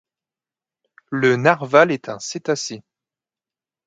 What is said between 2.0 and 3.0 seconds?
un cétacés